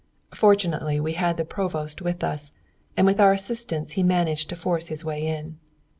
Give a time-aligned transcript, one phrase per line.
[0.33, 2.53] Fortunately we had the Provost with us,
[2.97, 5.59] and with our assistance he managed to force his way in.